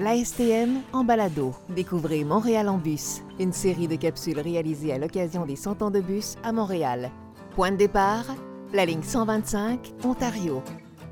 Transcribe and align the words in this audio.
La 0.00 0.16
STM 0.16 0.80
en 0.94 1.04
balado. 1.04 1.52
Découvrez 1.68 2.24
Montréal 2.24 2.70
en 2.70 2.78
bus, 2.78 3.20
une 3.38 3.52
série 3.52 3.86
de 3.86 3.96
capsules 3.96 4.40
réalisées 4.40 4.94
à 4.94 4.98
l'occasion 4.98 5.44
des 5.44 5.56
100 5.56 5.82
ans 5.82 5.90
de 5.90 6.00
bus 6.00 6.36
à 6.42 6.52
Montréal. 6.52 7.10
Point 7.54 7.72
de 7.72 7.76
départ, 7.76 8.24
la 8.72 8.86
ligne 8.86 9.02
125, 9.02 9.92
Ontario. 10.02 10.62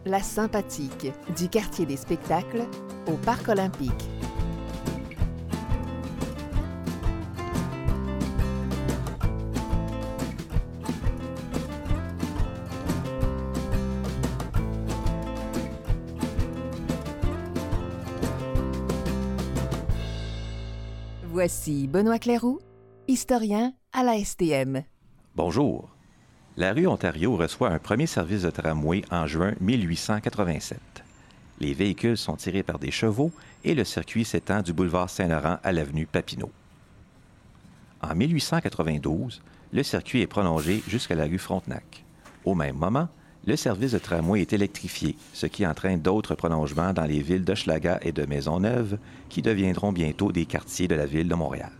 La 0.06 0.22
sympathique, 0.22 1.12
du 1.36 1.50
quartier 1.50 1.84
des 1.84 1.98
spectacles 1.98 2.64
au 3.06 3.16
Parc 3.26 3.50
olympique. 3.50 4.08
Voici 21.40 21.86
Benoît 21.86 22.18
Clairoux, 22.18 22.58
historien 23.06 23.72
à 23.92 24.02
la 24.02 24.18
STM. 24.18 24.82
Bonjour. 25.36 25.88
La 26.56 26.72
rue 26.72 26.88
Ontario 26.88 27.36
reçoit 27.36 27.70
un 27.70 27.78
premier 27.78 28.08
service 28.08 28.42
de 28.42 28.50
tramway 28.50 29.02
en 29.12 29.28
juin 29.28 29.54
1887. 29.60 30.80
Les 31.60 31.74
véhicules 31.74 32.16
sont 32.16 32.34
tirés 32.34 32.64
par 32.64 32.80
des 32.80 32.90
chevaux 32.90 33.30
et 33.62 33.76
le 33.76 33.84
circuit 33.84 34.24
s'étend 34.24 34.62
du 34.62 34.72
boulevard 34.72 35.08
Saint-Laurent 35.08 35.58
à 35.62 35.70
l'avenue 35.70 36.06
Papineau. 36.06 36.50
En 38.02 38.16
1892, 38.16 39.40
le 39.72 39.82
circuit 39.84 40.22
est 40.22 40.26
prolongé 40.26 40.82
jusqu'à 40.88 41.14
la 41.14 41.26
rue 41.26 41.38
Frontenac. 41.38 42.04
Au 42.44 42.56
même 42.56 42.74
moment, 42.74 43.06
le 43.48 43.56
service 43.56 43.92
de 43.92 43.98
tramway 43.98 44.42
est 44.42 44.52
électrifié, 44.52 45.16
ce 45.32 45.46
qui 45.46 45.66
entraîne 45.66 46.02
d'autres 46.02 46.34
prolongements 46.34 46.92
dans 46.92 47.06
les 47.06 47.22
villes 47.22 47.46
d'Hochelaga 47.46 47.98
et 48.02 48.12
de 48.12 48.26
Maisonneuve, 48.26 48.98
qui 49.30 49.40
deviendront 49.40 49.90
bientôt 49.90 50.32
des 50.32 50.44
quartiers 50.44 50.86
de 50.86 50.94
la 50.94 51.06
ville 51.06 51.28
de 51.28 51.34
Montréal. 51.34 51.72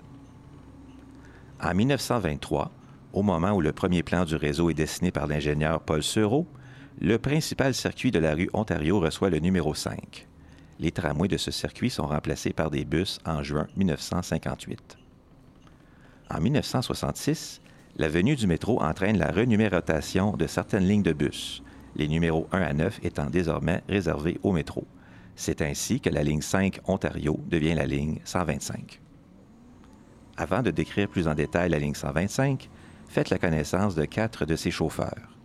En 1.63 1.75
1923, 1.75 2.71
au 3.13 3.23
moment 3.23 3.53
où 3.53 3.61
le 3.61 3.73
premier 3.73 4.03
plan 4.03 4.25
du 4.25 4.35
réseau 4.35 4.71
est 4.71 4.75
dessiné 4.75 5.11
par 5.11 5.27
l'ingénieur 5.27 5.83
Paul 5.83 6.03
Seureau, 6.03 6.47
le 7.03 7.19
principal 7.19 7.75
circuit 7.75 8.13
de 8.13 8.19
la 8.19 8.35
rue 8.35 8.49
Ontario 8.55 8.99
reçoit 8.99 9.29
le 9.29 9.39
numéro 9.39 9.75
5. 9.75 10.27
Les 10.81 10.91
tramways 10.91 11.29
de 11.29 11.37
ce 11.37 11.51
circuit 11.51 11.91
sont 11.91 12.07
remplacés 12.07 12.55
par 12.55 12.71
des 12.71 12.87
bus 12.87 13.19
en 13.27 13.43
juin 13.43 13.67
1958. 13.77 14.97
En 16.31 16.41
1966, 16.41 17.61
la 17.99 18.09
venue 18.09 18.37
du 18.37 18.47
métro 18.47 18.81
entraîne 18.81 19.19
la 19.19 19.33
renumérotation 19.33 20.37
de 20.37 20.47
certaines 20.47 20.87
lignes 20.87 21.03
de 21.03 21.13
bus, 21.13 21.65
les 21.99 22.09
numéros 22.09 22.49
1 22.53 22.63
à 22.63 22.73
9 22.73 23.01
étant 23.03 23.29
désormais 23.29 23.83
réservés 23.89 24.39
au 24.43 24.53
métro. 24.53 24.87
C'est 25.37 25.63
ainsi 25.63 26.01
que 26.01 26.11
la 26.11 26.23
ligne 26.23 26.41
5 26.41 26.81
Ontario 26.87 27.39
devient 27.49 27.75
la 27.75 27.87
ligne 27.87 28.21
125. 28.25 29.01
Avant 30.37 30.63
de 30.63 30.71
décrire 30.71 31.09
plus 31.09 31.29
en 31.29 31.35
détail 31.35 31.71
la 31.71 31.79
ligne 31.79 31.95
125, 31.95 32.71
faites 33.09 33.31
la 33.31 33.39
connaissance 33.39 33.95
de 33.95 34.05
quatre 34.05 34.47
de 34.47 34.57
ses 34.57 34.71
chauffeurs 34.71 35.37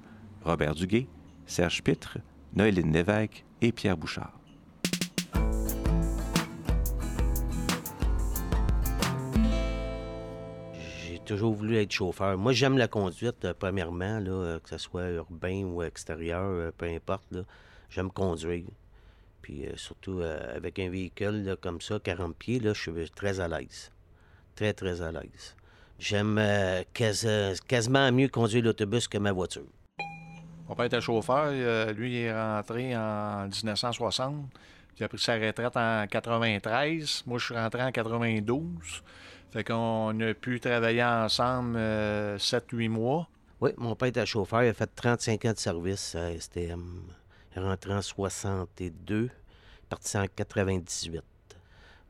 Robert 0.44 0.76
Duguay, 0.76 1.08
Serge 1.46 1.82
Pitre, 1.84 2.20
Noéline 2.56 2.94
Lévesque 2.94 3.46
et 3.62 3.72
Pierre 3.72 3.98
Bouchard. 3.98 4.43
Toujours 11.24 11.54
voulu 11.54 11.78
être 11.78 11.92
chauffeur. 11.92 12.38
Moi, 12.38 12.54
j'aime 12.54 12.78
la 12.78 12.88
conduite, 12.88 13.46
euh, 13.46 13.54
premièrement, 13.58 14.20
là, 14.20 14.32
euh, 14.32 14.60
que 14.60 14.70
ce 14.70 14.78
soit 14.78 15.10
urbain 15.10 15.64
ou 15.64 15.82
extérieur, 15.82 16.44
euh, 16.44 16.72
peu 16.78 16.86
importe. 16.86 17.36
J'aime 17.90 18.12
conduire. 18.12 18.66
Puis 19.42 19.66
surtout 19.76 20.22
avec 20.22 20.80
un 20.80 20.90
véhicule 20.90 21.58
comme 21.60 21.82
ça, 21.82 22.00
40 22.00 22.34
pieds, 22.34 22.62
là, 22.62 22.72
je 22.74 22.80
suis 22.80 23.10
très 23.14 23.42
à 23.42 23.50
l'aise. 23.50 23.92
Très, 24.56 24.72
très 24.72 25.02
à 25.02 25.12
l'aise. 25.12 25.58
J'aime 26.00 26.42
quasiment 27.68 28.10
mieux 28.14 28.30
conduire 28.30 28.64
l'autobus 28.64 29.10
que 29.10 29.18
ma 29.18 29.34
voiture. 29.34 29.68
Mon 30.70 30.76
père 30.76 30.86
était 30.86 31.02
chauffeur. 31.02 31.52
lui, 31.92 32.14
il 32.14 32.18
est 32.20 32.34
rentré 32.34 32.96
en 32.96 33.50
1960. 33.50 34.46
Il 34.98 35.04
a 35.04 35.10
pris 35.10 35.20
sa 35.20 35.36
retraite 35.36 35.76
en 35.76 36.06
93. 36.08 37.24
Moi, 37.26 37.40
je 37.40 37.46
suis 37.46 37.56
rentré 37.56 37.82
en 37.82 37.92
92. 37.92 39.04
Fait 39.52 39.64
qu'on 39.64 40.20
a 40.20 40.34
pu 40.34 40.60
travailler 40.60 41.04
ensemble 41.04 41.78
7-8 41.78 41.78
euh, 41.78 42.90
mois. 42.90 43.28
Oui, 43.62 43.72
mon 43.78 43.96
père 43.96 44.10
était 44.10 44.26
chauffeur. 44.26 44.64
Il 44.64 44.70
a 44.70 44.74
fait 44.74 44.90
35 44.94 45.46
ans 45.46 45.54
de 45.54 45.58
service 45.58 46.16
à 46.16 46.38
STM. 46.38 46.84
Il 47.52 47.60
est 47.60 47.62
rentré 47.62 47.94
en 47.94 48.02
62, 48.02 49.30
parti 49.90 50.18
en 50.18 50.26
98. 50.28 51.22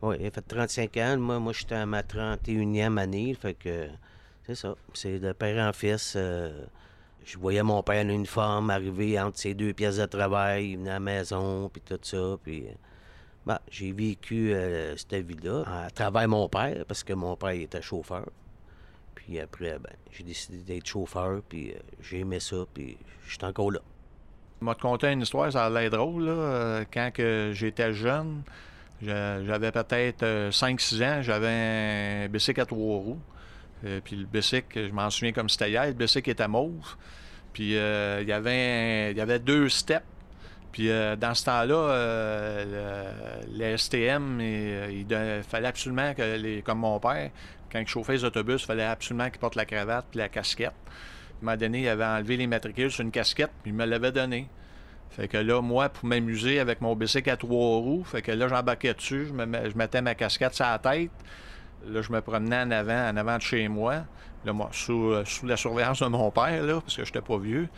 Oui, 0.02 0.16
il 0.20 0.26
a 0.26 0.32
fait 0.32 0.42
35 0.42 0.98
ans. 0.98 1.18
Moi, 1.18 1.40
moi 1.40 1.54
j'étais 1.54 1.76
à 1.76 1.86
ma 1.86 2.02
31e 2.02 2.98
année. 2.98 3.34
Fait 3.40 3.54
que 3.54 3.88
c'est 4.46 4.56
ça. 4.56 4.76
C'est 4.94 5.20
de 5.20 5.32
père 5.34 5.68
en 5.68 5.74
fils. 5.74 6.14
Euh, 6.16 6.66
je 7.24 7.38
voyais 7.38 7.64
mon 7.64 7.82
père 7.84 8.06
en 8.06 8.10
uniforme 8.10 8.70
arriver 8.70 9.20
entre 9.20 9.38
ses 9.38 9.54
deux 9.54 9.74
pièces 9.74 9.98
de 9.98 10.06
travail. 10.06 10.72
Il 10.72 10.78
venait 10.78 10.90
à 10.90 10.94
la 10.94 11.00
maison, 11.00 11.70
puis 11.70 11.82
tout 11.82 12.00
ça. 12.02 12.38
Puis 12.44 12.66
ben, 13.46 13.60
j'ai 13.70 13.92
vécu 13.92 14.54
euh, 14.54 14.96
cette 14.96 15.26
vie-là 15.26 15.64
à 15.68 15.90
travers 15.90 16.28
mon 16.28 16.48
père, 16.48 16.86
parce 16.88 17.04
que 17.04 17.14
mon 17.14 17.36
père 17.36 17.50
était 17.50 17.82
chauffeur. 17.82 18.30
Puis 19.16 19.40
après, 19.40 19.78
ben, 19.80 19.94
j'ai 20.12 20.24
décidé 20.24 20.58
d'être 20.60 20.88
chauffeur, 20.88 21.42
puis 21.48 21.72
euh, 21.72 21.80
j'ai 22.02 22.20
aimé 22.20 22.40
ça, 22.40 22.58
puis 22.74 22.98
je 23.26 23.34
suis 23.34 23.46
encore 23.46 23.72
là. 23.72 23.80
Je 24.62 24.66
vais 24.66 24.76
te 24.76 24.82
conter 24.82 25.12
une 25.12 25.22
histoire, 25.22 25.52
ça 25.52 25.66
a 25.66 25.70
l'air 25.70 25.90
drôle. 25.90 26.24
Là. 26.24 26.32
Euh, 26.32 26.86
quand 26.94 27.12
j'étais 27.52 27.94
jeune, 27.94 28.44
j'avais 29.02 29.74
peut-être 29.74 30.50
5-6 30.52 31.04
ans, 31.04 31.22
j'avais 31.22 32.26
un 32.26 32.30
bicycle 32.30 32.62
à 32.62 32.66
trois 32.66 32.98
roues. 32.98 33.20
Puis 34.04 34.16
le 34.16 34.26
bicycle, 34.26 34.88
je 34.88 34.94
m'en 34.94 35.10
souviens 35.10 35.34
comme 35.34 35.50
c'était 35.50 35.70
hier, 35.70 35.86
le 35.86 35.94
bicycle 35.94 36.30
était 36.30 36.48
mauve. 36.48 36.96
Puis 37.54 37.72
il 37.72 38.28
y 38.28 38.32
avait 38.32 39.12
il 39.12 39.18
y 39.18 39.22
avait 39.22 39.40
deux 39.40 39.70
steps 39.70 40.06
puis 40.74 40.90
euh, 40.90 41.16
dans 41.16 41.36
ce 41.36 41.46
temps-là, 41.46 41.76
euh, 41.76 43.42
le, 43.56 43.78
STM, 43.78 44.40
euh, 44.42 44.88
il, 44.92 45.44
fallait 45.48 45.68
absolument 45.68 46.16
que, 46.16 46.36
les, 46.36 46.64
comme 46.64 46.80
mon 46.80 47.00
père, 47.00 47.30
quand 47.72 47.80
il 47.80 47.88
chauffait 47.88 48.14
les 48.14 48.26
autobus, 48.26 48.64
il 48.64 48.66
fallait 48.66 48.84
absolument 48.84 49.30
qu'il 49.30 49.40
porte 49.40 49.56
la 49.56 49.66
cravate 49.66 50.08
et 50.16 50.18
la 50.18 50.30
casquette. 50.30 50.74
Il 51.42 51.46
m'a 51.46 51.58
donné, 51.58 51.82
il 51.82 51.88
avait 51.88 52.04
enlevé 52.04 52.38
les 52.38 52.48
matricules 52.48 52.90
sur 52.90 53.04
une 53.04 53.12
casquette, 53.12 53.52
puis 53.62 53.72
il 53.72 53.76
me 53.76 53.86
l'avait 53.86 54.12
donné. 54.12 54.50
Fait 55.12 55.28
que 55.28 55.38
là, 55.38 55.62
moi, 55.62 55.90
pour 55.90 56.06
m'amuser 56.06 56.60
avec 56.60 56.82
mon 56.82 56.96
bicycle 56.96 57.30
à 57.30 57.38
trois 57.38 57.78
roues, 57.78 58.04
fait 58.04 58.24
que 58.24 58.32
là, 58.32 58.48
j'embarquais 58.48 58.96
dessus, 58.96 59.28
je 59.28 59.78
mettais 59.78 60.02
ma 60.02 60.16
casquette 60.16 60.56
sur 60.56 60.66
la 60.66 60.80
tête. 60.80 61.12
Là, 61.88 62.02
je 62.02 62.12
me 62.12 62.22
promenais 62.22 62.62
en 62.62 62.72
avant, 62.72 63.10
en 63.10 63.18
avant 63.18 63.38
de 63.38 63.42
chez 63.42 63.68
moi. 63.68 64.04
Moi, 64.46 64.70
sous, 64.74 65.14
la 65.44 65.58
surveillance 65.58 66.02
de 66.02 66.08
mon 66.08 66.30
père, 66.32 66.64
là, 66.64 66.82
parce 66.82 66.98
que 66.98 67.06
j'étais 67.06 67.22
pas 67.22 67.38
vieux. 67.38 67.70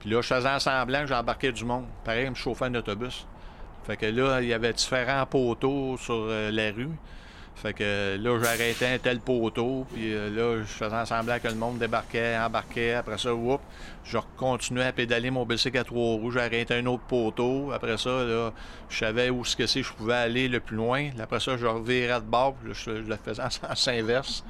Puis 0.00 0.10
là, 0.10 0.20
je 0.22 0.28
faisais 0.28 0.58
semblant 0.60 1.00
que 1.02 1.06
j'embarquais 1.08 1.52
du 1.52 1.64
monde. 1.64 1.86
Pareil, 2.04 2.24
je 2.26 2.30
me 2.30 2.34
chauffais 2.34 2.66
un 2.66 2.74
autobus. 2.74 3.26
Fait 3.84 3.96
que 3.96 4.06
là, 4.06 4.40
il 4.40 4.48
y 4.48 4.52
avait 4.52 4.72
différents 4.72 5.24
poteaux 5.26 5.96
sur 5.98 6.26
euh, 6.28 6.50
la 6.50 6.72
rue. 6.72 6.90
Fait 7.56 7.72
que 7.72 8.18
là, 8.20 8.38
j'arrêtais 8.42 8.86
un 8.86 8.98
tel 8.98 9.18
poteau, 9.18 9.86
puis 9.90 10.12
euh, 10.12 10.28
là, 10.28 10.62
je 10.62 10.66
faisais 10.66 11.06
semblant 11.06 11.38
que 11.38 11.48
le 11.48 11.54
monde 11.54 11.78
débarquait, 11.78 12.36
embarquait. 12.36 12.92
Après 12.92 13.16
ça, 13.16 13.34
whoop, 13.34 13.62
je 14.04 14.18
continuais 14.36 14.84
à 14.84 14.92
pédaler 14.92 15.30
mon 15.30 15.46
bicycle 15.46 15.78
à 15.78 15.84
trois 15.84 16.16
roues, 16.16 16.30
j'arrêtais 16.30 16.74
un 16.74 16.84
autre 16.84 17.04
poteau. 17.04 17.72
Après 17.72 17.96
ça, 17.96 18.24
là, 18.24 18.52
je 18.90 18.98
savais 18.98 19.30
où 19.30 19.42
ce 19.42 19.56
que 19.56 19.66
je 19.66 19.90
pouvais 19.94 20.14
aller 20.14 20.48
le 20.48 20.60
plus 20.60 20.76
loin. 20.76 21.08
Après 21.18 21.40
ça, 21.40 21.56
je 21.56 21.66
revirais 21.66 22.20
de 22.20 22.26
bord, 22.26 22.54
puis 22.54 22.74
je, 22.74 22.90
le 22.90 23.16
faisais 23.16 23.42
en 23.42 23.48
sens 23.48 23.88
inverse. 23.88 24.44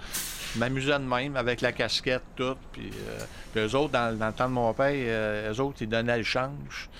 Je 0.54 0.58
m'amusais 0.58 0.98
de 0.98 1.04
même 1.04 1.36
avec 1.36 1.60
la 1.60 1.70
casquette, 1.70 2.24
tout. 2.34 2.56
Puis, 2.72 2.90
euh, 3.56 3.66
eux 3.68 3.74
autres, 3.76 3.92
dans, 3.92 4.10
le 4.10 4.32
temps 4.32 4.48
de 4.48 4.54
mon 4.54 4.74
père, 4.74 4.92
euh, 4.92 5.52
eux 5.52 5.60
autres, 5.60 5.78
ils 5.80 5.88
donnaient 5.88 6.18
le 6.18 6.24
change. 6.24 6.90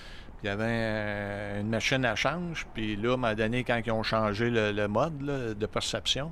Il 0.43 0.47
y 0.47 0.49
avait 0.49 1.59
une 1.59 1.69
machine 1.69 2.05
à 2.05 2.15
change. 2.15 2.67
Puis 2.73 2.95
là, 2.95 3.11
à 3.11 3.13
un 3.13 3.17
moment 3.17 3.33
donné, 3.33 3.63
quand 3.63 3.81
ils 3.83 3.91
ont 3.91 4.03
changé 4.03 4.49
le, 4.49 4.87
mode 4.87 5.17
de 5.57 5.65
perception, 5.65 6.31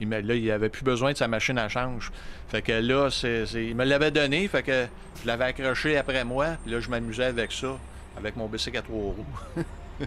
il 0.00 0.08
me, 0.08 0.20
là, 0.20 0.34
il 0.34 0.50
avait 0.50 0.68
plus 0.68 0.82
besoin 0.82 1.12
de 1.12 1.16
sa 1.16 1.28
machine 1.28 1.56
à 1.58 1.68
change. 1.68 2.10
Fait 2.48 2.62
que 2.62 2.72
là, 2.72 3.10
c'est, 3.10 3.44
il 3.54 3.76
me 3.76 3.84
l'avait 3.84 4.10
donné. 4.10 4.48
Fait 4.48 4.62
que 4.62 4.86
je 5.22 5.26
l'avais 5.26 5.44
accroché 5.44 5.96
après 5.96 6.24
moi. 6.24 6.56
Puis 6.64 6.72
là, 6.72 6.80
je 6.80 6.90
m'amusais 6.90 7.24
avec 7.24 7.52
ça, 7.52 7.78
avec 8.18 8.36
mon 8.36 8.46
bicycle 8.48 8.78
à 8.78 8.82
trois 8.82 9.14
roues. 9.14 9.26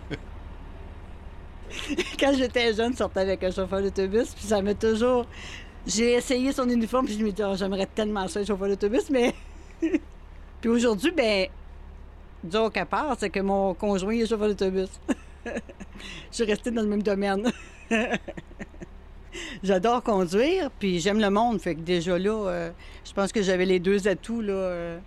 quand 2.19 2.33
j'étais 2.37 2.73
jeune, 2.73 2.91
je 2.91 2.97
sortais 2.97 3.21
avec 3.21 3.43
un 3.43 3.51
chauffeur 3.51 3.81
d'autobus. 3.81 4.33
Puis 4.35 4.45
ça 4.45 4.61
m'a 4.61 4.73
toujours 4.73 5.25
j'ai 5.87 6.13
essayé 6.13 6.51
son 6.51 6.69
uniforme, 6.69 7.05
puis 7.05 7.17
je 7.17 7.23
me 7.23 7.31
dis, 7.31 7.41
oh, 7.43 7.55
j'aimerais 7.55 7.87
tellement 7.87 8.27
ça, 8.27 8.43
chauffeur 8.43 8.67
d'autobus, 8.67 9.09
mais. 9.09 9.33
puis 9.81 10.69
aujourd'hui, 10.69 11.11
ben, 11.11 11.47
disons 12.47 12.69
qu'à 12.69 12.85
part, 12.85 13.15
c'est 13.19 13.29
que 13.29 13.39
mon 13.39 13.73
conjoint 13.73 14.13
est 14.13 14.25
chauffeur 14.25 14.47
d'autobus. 14.47 14.89
je 15.45 15.51
suis 16.31 16.43
restée 16.45 16.71
dans 16.71 16.81
le 16.81 16.87
même 16.87 17.03
domaine. 17.03 17.51
J'adore 19.63 20.03
conduire, 20.03 20.71
puis 20.79 20.99
j'aime 20.99 21.19
le 21.19 21.29
monde. 21.29 21.59
Fait 21.59 21.75
que 21.75 21.81
déjà 21.81 22.17
là, 22.17 22.47
euh, 22.49 22.71
je 23.05 23.13
pense 23.13 23.31
que 23.31 23.41
j'avais 23.41 23.65
les 23.65 23.79
deux 23.79 24.07
atouts. 24.07 24.41
Là, 24.41 24.53
euh. 24.53 24.99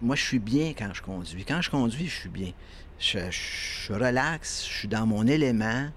Moi, 0.00 0.16
je 0.16 0.24
suis 0.24 0.38
bien 0.38 0.72
quand 0.76 0.90
je 0.92 1.02
conduis. 1.02 1.44
Quand 1.44 1.60
je 1.60 1.70
conduis, 1.70 2.06
je 2.06 2.20
suis 2.20 2.28
bien. 2.28 2.52
Je, 2.98 3.18
je 3.30 3.92
relaxe, 3.92 4.66
je 4.68 4.78
suis 4.78 4.88
dans 4.88 5.06
mon 5.06 5.26
élément. 5.26 5.88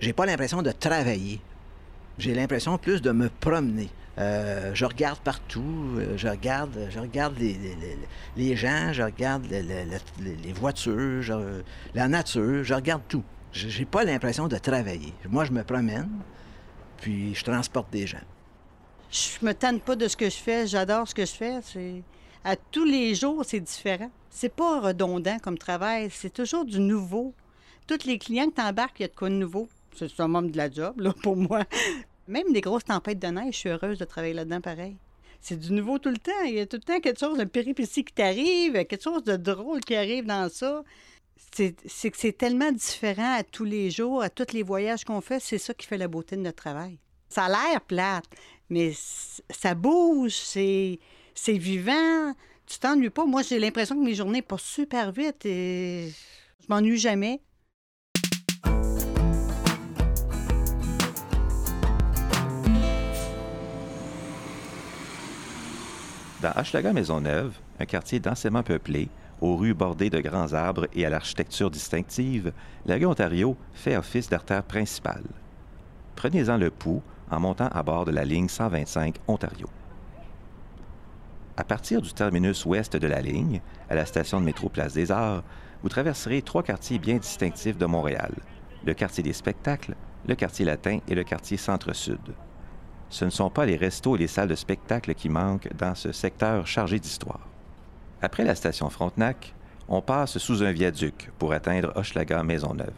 J'ai 0.00 0.12
pas 0.12 0.26
l'impression 0.26 0.62
de 0.62 0.70
travailler. 0.72 1.40
J'ai 2.18 2.34
l'impression 2.34 2.78
plus 2.78 3.02
de 3.02 3.12
me 3.12 3.28
promener. 3.28 3.88
Euh, 4.18 4.70
je 4.74 4.84
regarde 4.86 5.18
partout, 5.18 5.62
euh, 5.98 6.16
je 6.16 6.26
regarde, 6.28 6.86
je 6.90 6.98
regarde 6.98 7.36
les, 7.38 8.56
gens, 8.56 8.92
je 8.92 9.02
regarde 9.02 9.46
le- 9.50 9.60
le- 9.60 10.24
le- 10.24 10.34
les 10.42 10.52
voitures, 10.54 11.22
la 11.94 12.08
nature, 12.08 12.64
je 12.64 12.72
regarde 12.74 13.02
tout. 13.08 13.22
J'ai 13.52 13.84
pas 13.84 14.04
l'impression 14.04 14.48
de 14.48 14.56
travailler. 14.56 15.12
Moi, 15.28 15.44
je 15.44 15.52
me 15.52 15.62
promène, 15.62 16.08
puis 16.98 17.34
je 17.34 17.44
transporte 17.44 17.90
des 17.92 18.06
gens. 18.06 18.24
Je 19.10 19.44
me 19.44 19.52
tente 19.52 19.82
pas 19.82 19.96
de 19.96 20.08
ce 20.08 20.16
que 20.16 20.28
je 20.28 20.36
fais. 20.36 20.66
J'adore 20.66 21.06
ce 21.08 21.14
que 21.14 21.24
je 21.24 21.32
fais. 21.32 21.60
À 22.44 22.56
tous 22.56 22.84
les 22.84 23.14
jours, 23.14 23.44
c'est 23.46 23.60
différent. 23.60 24.10
C'est 24.30 24.54
pas 24.54 24.80
redondant 24.80 25.38
comme 25.38 25.56
travail. 25.58 26.08
C'est 26.10 26.32
toujours 26.32 26.64
du 26.64 26.80
nouveau. 26.80 27.32
Tous 27.86 28.04
les 28.04 28.18
clients 28.18 28.46
que 28.50 28.54
t'embarques, 28.56 28.98
il 28.98 29.02
y 29.02 29.04
a 29.04 29.08
de 29.08 29.14
quoi 29.14 29.28
de 29.28 29.34
nouveau. 29.34 29.68
C'est 29.96 30.20
un 30.20 30.28
membre 30.28 30.50
de 30.50 30.56
la 30.56 30.70
job, 30.70 31.00
là, 31.00 31.14
pour 31.22 31.36
moi. 31.36 31.62
Même 32.28 32.46
les 32.52 32.60
grosses 32.60 32.84
tempêtes 32.84 33.18
de 33.18 33.28
neige, 33.28 33.54
je 33.54 33.58
suis 33.58 33.68
heureuse 33.68 33.98
de 33.98 34.04
travailler 34.04 34.34
là-dedans 34.34 34.60
pareil. 34.60 34.96
C'est 35.40 35.58
du 35.58 35.72
nouveau 35.72 35.98
tout 35.98 36.08
le 36.08 36.18
temps. 36.18 36.42
Il 36.44 36.54
y 36.54 36.60
a 36.60 36.66
tout 36.66 36.76
le 36.76 36.82
temps 36.82 36.98
quelque 36.98 37.20
chose, 37.20 37.38
un 37.38 37.46
péripétie 37.46 38.04
qui 38.04 38.12
t'arrive, 38.12 38.72
quelque 38.72 39.02
chose 39.02 39.22
de 39.22 39.36
drôle 39.36 39.80
qui 39.80 39.94
arrive 39.94 40.26
dans 40.26 40.48
ça. 40.50 40.82
C'est 41.52 41.72
que 41.74 42.16
c'est 42.16 42.36
tellement 42.36 42.72
différent 42.72 43.34
à 43.34 43.44
tous 43.44 43.64
les 43.64 43.90
jours, 43.90 44.22
à 44.22 44.30
tous 44.30 44.52
les 44.52 44.62
voyages 44.62 45.04
qu'on 45.04 45.20
fait. 45.20 45.38
C'est 45.40 45.58
ça 45.58 45.72
qui 45.74 45.86
fait 45.86 45.98
la 45.98 46.08
beauté 46.08 46.36
de 46.36 46.40
notre 46.40 46.56
travail. 46.56 46.98
Ça 47.28 47.44
a 47.44 47.48
l'air 47.48 47.80
plate, 47.80 48.24
mais 48.70 48.92
ça 49.50 49.74
bouge, 49.74 50.34
c'est 50.34 50.98
vivant. 51.46 52.34
Tu 52.66 52.78
t'ennuies 52.78 53.10
pas. 53.10 53.24
Moi, 53.26 53.42
j'ai 53.42 53.58
l'impression 53.58 53.94
que 53.94 54.04
mes 54.04 54.14
journées 54.14 54.42
passent 54.42 54.62
super 54.62 55.12
vite 55.12 55.46
et 55.46 56.10
je 56.60 56.66
m'ennuie 56.68 56.98
jamais. 56.98 57.40
Dans 66.46 66.60
Hochelaga 66.60 66.92
Maisonneuve, 66.92 67.58
un 67.80 67.86
quartier 67.86 68.20
densément 68.20 68.62
peuplé, 68.62 69.08
aux 69.40 69.56
rues 69.56 69.74
bordées 69.74 70.10
de 70.10 70.20
grands 70.20 70.52
arbres 70.52 70.86
et 70.94 71.04
à 71.04 71.10
l'architecture 71.10 71.72
distinctive, 71.72 72.52
la 72.84 72.94
rue 72.94 73.06
Ontario 73.06 73.56
fait 73.74 73.96
office 73.96 74.28
d'artère 74.28 74.62
principale. 74.62 75.24
Prenez-en 76.14 76.56
le 76.56 76.70
pouls 76.70 77.02
en 77.32 77.40
montant 77.40 77.66
à 77.66 77.82
bord 77.82 78.04
de 78.04 78.12
la 78.12 78.24
ligne 78.24 78.48
125 78.48 79.16
Ontario. 79.26 79.66
À 81.56 81.64
partir 81.64 82.00
du 82.00 82.12
terminus 82.12 82.64
ouest 82.64 82.96
de 82.96 83.08
la 83.08 83.22
ligne, 83.22 83.60
à 83.90 83.96
la 83.96 84.06
station 84.06 84.38
de 84.38 84.44
métro 84.44 84.68
Place 84.68 84.94
des 84.94 85.10
Arts, 85.10 85.42
vous 85.82 85.88
traverserez 85.88 86.42
trois 86.42 86.62
quartiers 86.62 87.00
bien 87.00 87.16
distinctifs 87.16 87.76
de 87.76 87.86
Montréal, 87.86 88.32
le 88.84 88.94
quartier 88.94 89.24
des 89.24 89.32
spectacles, 89.32 89.96
le 90.28 90.36
quartier 90.36 90.64
latin 90.64 91.00
et 91.08 91.16
le 91.16 91.24
quartier 91.24 91.56
centre-sud. 91.56 92.20
Ce 93.08 93.24
ne 93.24 93.30
sont 93.30 93.50
pas 93.50 93.66
les 93.66 93.76
restos 93.76 94.16
et 94.16 94.20
les 94.20 94.26
salles 94.26 94.48
de 94.48 94.54
spectacle 94.54 95.14
qui 95.14 95.28
manquent 95.28 95.68
dans 95.76 95.94
ce 95.94 96.12
secteur 96.12 96.66
chargé 96.66 96.98
d'histoire. 96.98 97.46
Après 98.22 98.44
la 98.44 98.54
station 98.54 98.90
Frontenac, 98.90 99.54
on 99.88 100.00
passe 100.00 100.38
sous 100.38 100.62
un 100.62 100.72
viaduc 100.72 101.30
pour 101.38 101.52
atteindre 101.52 101.92
Hochelaga 101.94 102.42
Maisonneuve. 102.42 102.92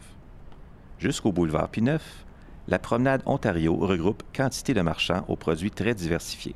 Jusqu'au 0.97 1.31
boulevard 1.31 1.69
Pineuf, 1.69 2.25
la 2.67 2.79
promenade 2.79 3.21
Ontario 3.25 3.75
regroupe 3.75 4.23
quantité 4.35 4.73
de 4.73 4.81
marchands 4.81 5.23
aux 5.27 5.35
produits 5.35 5.71
très 5.71 5.93
diversifiés. 5.93 6.55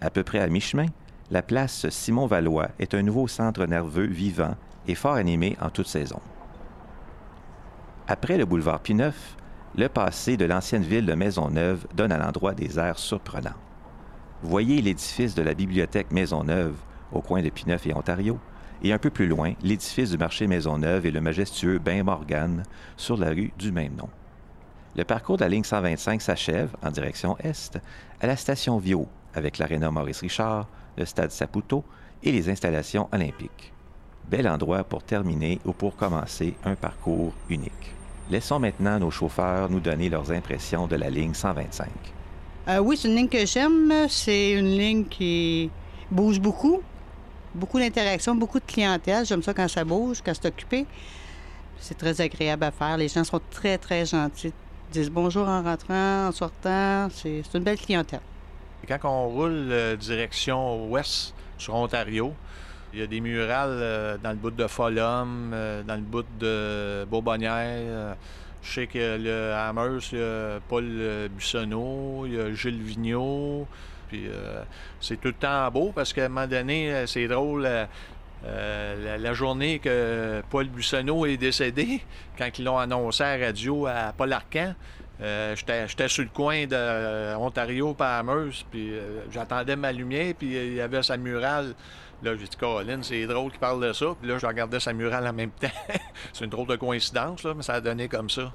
À 0.00 0.10
peu 0.10 0.22
près 0.22 0.40
à 0.40 0.46
mi-chemin, 0.46 0.86
la 1.30 1.42
place 1.42 1.88
Simon-Valois 1.88 2.68
est 2.78 2.94
un 2.94 3.02
nouveau 3.02 3.28
centre 3.28 3.66
nerveux 3.66 4.06
vivant 4.06 4.54
et 4.86 4.94
fort 4.94 5.14
animé 5.14 5.56
en 5.60 5.68
toute 5.68 5.86
saison. 5.86 6.20
Après 8.06 8.38
le 8.38 8.46
boulevard 8.46 8.80
Pineuf, 8.80 9.36
le 9.76 9.88
passé 9.88 10.36
de 10.36 10.44
l'ancienne 10.44 10.82
ville 10.82 11.06
de 11.06 11.14
Maisonneuve 11.14 11.86
donne 11.94 12.12
à 12.12 12.18
l'endroit 12.18 12.54
des 12.54 12.78
airs 12.78 12.98
surprenants. 12.98 13.50
Voyez 14.42 14.80
l'édifice 14.80 15.34
de 15.34 15.42
la 15.42 15.54
bibliothèque 15.54 16.10
Maisonneuve 16.10 16.76
au 17.12 17.20
coin 17.20 17.42
de 17.42 17.48
Pineuf 17.48 17.86
et 17.86 17.94
Ontario, 17.94 18.38
et 18.82 18.92
un 18.92 18.98
peu 18.98 19.10
plus 19.10 19.26
loin, 19.26 19.54
l'édifice 19.62 20.10
du 20.10 20.18
marché 20.18 20.46
Maisonneuve 20.46 21.06
et 21.06 21.10
le 21.10 21.20
majestueux 21.20 21.78
Bain 21.78 22.04
Morgan 22.04 22.62
sur 22.96 23.16
la 23.16 23.30
rue 23.30 23.52
du 23.58 23.72
même 23.72 23.94
nom. 23.94 24.08
Le 24.96 25.04
parcours 25.04 25.36
de 25.36 25.42
la 25.42 25.48
ligne 25.48 25.64
125 25.64 26.22
s'achève 26.22 26.70
en 26.82 26.90
direction 26.90 27.36
est 27.38 27.78
à 28.20 28.26
la 28.26 28.36
station 28.36 28.78
Vio 28.78 29.08
avec 29.34 29.58
l'aréna 29.58 29.90
Maurice 29.90 30.20
Richard, 30.20 30.68
le 30.96 31.04
stade 31.04 31.30
Saputo 31.30 31.84
et 32.22 32.32
les 32.32 32.48
installations 32.48 33.08
olympiques. 33.12 33.72
Bel 34.28 34.48
endroit 34.48 34.84
pour 34.84 35.02
terminer 35.02 35.60
ou 35.64 35.72
pour 35.72 35.96
commencer 35.96 36.54
un 36.64 36.74
parcours 36.74 37.32
unique. 37.48 37.97
Laissons 38.30 38.58
maintenant 38.58 38.98
nos 38.98 39.10
chauffeurs 39.10 39.70
nous 39.70 39.80
donner 39.80 40.10
leurs 40.10 40.30
impressions 40.30 40.86
de 40.86 40.96
la 40.96 41.08
ligne 41.08 41.32
125. 41.32 41.88
Euh, 42.68 42.78
oui, 42.78 42.98
c'est 42.98 43.08
une 43.08 43.14
ligne 43.14 43.28
que 43.28 43.46
j'aime. 43.46 43.90
C'est 44.10 44.52
une 44.52 44.76
ligne 44.76 45.04
qui 45.06 45.70
bouge 46.10 46.38
beaucoup. 46.38 46.82
Beaucoup 47.54 47.78
d'interactions, 47.78 48.34
beaucoup 48.34 48.60
de 48.60 48.66
clientèle. 48.66 49.24
J'aime 49.24 49.42
ça 49.42 49.54
quand 49.54 49.68
ça 49.68 49.82
bouge, 49.82 50.18
quand 50.22 50.34
c'est 50.34 50.48
occupé. 50.48 50.86
C'est 51.80 51.96
très 51.96 52.20
agréable 52.20 52.64
à 52.64 52.70
faire. 52.70 52.98
Les 52.98 53.08
gens 53.08 53.24
sont 53.24 53.40
très, 53.50 53.78
très 53.78 54.04
gentils. 54.04 54.52
Ils 54.90 54.92
disent 54.92 55.10
bonjour 55.10 55.48
en 55.48 55.62
rentrant, 55.62 56.28
en 56.28 56.32
sortant. 56.32 57.08
C'est 57.10 57.42
une 57.54 57.62
belle 57.62 57.78
clientèle. 57.78 58.20
Quand 58.86 58.98
on 59.04 59.28
roule 59.28 59.68
euh, 59.70 59.96
direction 59.96 60.86
ouest 60.90 61.34
sur 61.56 61.74
Ontario, 61.74 62.34
il 62.92 63.00
y 63.00 63.02
a 63.02 63.06
des 63.06 63.20
murales 63.20 63.78
euh, 63.80 64.16
dans 64.22 64.30
le 64.30 64.36
bout 64.36 64.50
de 64.50 64.66
Folum, 64.66 65.50
euh, 65.52 65.82
dans 65.82 65.96
le 65.96 66.00
bout 66.00 66.24
de 66.38 67.04
Bourbonnière. 67.04 67.52
euh, 67.54 68.14
je 68.62 68.72
sais 68.72 68.86
que 68.86 68.98
le 68.98 69.52
il 70.12 70.18
y 70.18 70.22
a 70.22 70.60
Paul 70.68 71.28
Buissonneau, 71.30 72.24
il 72.26 72.34
y 72.34 72.40
a 72.40 72.52
Gilles 72.52 72.82
Vigneault. 72.82 73.66
Puis 74.08 74.26
c'est 75.00 75.20
tout 75.20 75.28
le 75.28 75.34
temps 75.34 75.70
beau 75.70 75.92
parce 75.94 76.12
qu'à 76.12 76.24
un 76.24 76.28
moment 76.28 76.46
donné, 76.46 77.04
c'est 77.06 77.28
drôle. 77.28 77.68
la, 78.42 79.32
journée 79.32 79.78
que 79.78 80.42
Paul 80.50 80.66
Buissonneau 80.66 81.24
est 81.26 81.36
décédé, 81.36 82.02
quand 82.38 82.48
ils 82.58 82.64
l'ont 82.64 82.78
annoncé 82.78 83.22
à 83.22 83.38
la 83.38 83.46
radio 83.46 83.86
à 83.86 84.12
Paul 84.16 84.32
Arcan, 84.32 84.74
J'étais 85.20 86.08
sur 86.08 86.24
le 86.24 86.30
coin 86.30 86.66
de 86.66 86.74
euh, 86.74 87.36
Ontario 87.36 87.94
par 87.94 88.18
Amherst, 88.20 88.66
puis 88.70 88.92
j'attendais 89.30 89.76
ma 89.76 89.92
lumière, 89.92 90.34
puis 90.36 90.48
il 90.48 90.74
y 90.74 90.80
avait 90.80 91.02
sa 91.02 91.16
murale. 91.16 91.74
Là, 92.22 92.36
j'ai 92.36 92.46
dit, 92.48 92.56
Colin, 92.56 93.00
c'est 93.02 93.26
drôle 93.26 93.50
qu'il 93.52 93.60
parle 93.60 93.86
de 93.86 93.92
ça. 93.92 94.06
Puis 94.20 94.28
là, 94.28 94.38
je 94.38 94.46
regardais 94.46 94.80
sa 94.80 94.92
murale 94.92 95.26
en 95.26 95.32
même 95.32 95.50
temps. 95.50 95.68
c'est 96.32 96.44
une 96.44 96.50
drôle 96.50 96.66
de 96.66 96.76
coïncidence, 96.76 97.44
là, 97.44 97.54
mais 97.54 97.62
ça 97.62 97.74
a 97.74 97.80
donné 97.80 98.08
comme 98.08 98.28
ça. 98.28 98.52